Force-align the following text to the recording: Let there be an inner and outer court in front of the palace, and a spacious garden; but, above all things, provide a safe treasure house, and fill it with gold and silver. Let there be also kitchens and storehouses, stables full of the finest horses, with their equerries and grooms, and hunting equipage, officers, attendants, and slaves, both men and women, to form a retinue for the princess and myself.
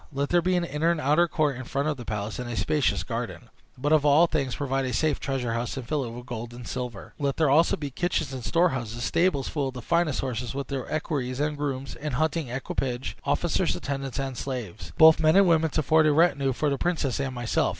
Let 0.11 0.29
there 0.29 0.41
be 0.41 0.55
an 0.55 0.63
inner 0.63 0.89
and 0.89 0.99
outer 0.99 1.27
court 1.27 1.57
in 1.57 1.63
front 1.63 1.87
of 1.87 1.95
the 1.95 2.05
palace, 2.05 2.39
and 2.39 2.49
a 2.49 2.57
spacious 2.57 3.03
garden; 3.03 3.49
but, 3.77 3.91
above 3.91 4.03
all 4.03 4.25
things, 4.25 4.55
provide 4.55 4.83
a 4.85 4.93
safe 4.93 5.19
treasure 5.19 5.53
house, 5.53 5.77
and 5.77 5.87
fill 5.87 6.03
it 6.03 6.09
with 6.09 6.25
gold 6.25 6.55
and 6.55 6.67
silver. 6.67 7.13
Let 7.19 7.37
there 7.37 7.45
be 7.49 7.53
also 7.53 7.77
kitchens 7.77 8.33
and 8.33 8.43
storehouses, 8.43 9.03
stables 9.03 9.47
full 9.47 9.67
of 9.67 9.75
the 9.75 9.81
finest 9.83 10.21
horses, 10.21 10.55
with 10.55 10.69
their 10.69 10.91
equerries 10.91 11.39
and 11.39 11.55
grooms, 11.55 11.93
and 11.93 12.15
hunting 12.15 12.47
equipage, 12.49 13.15
officers, 13.25 13.75
attendants, 13.75 14.17
and 14.17 14.35
slaves, 14.35 14.91
both 14.97 15.19
men 15.19 15.35
and 15.35 15.47
women, 15.47 15.69
to 15.69 15.83
form 15.83 16.07
a 16.07 16.11
retinue 16.11 16.51
for 16.51 16.71
the 16.71 16.79
princess 16.79 17.19
and 17.19 17.35
myself. 17.35 17.69